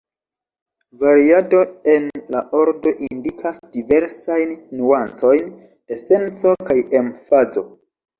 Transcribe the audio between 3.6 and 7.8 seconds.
diversajn nuancojn de senco kaj emfazo.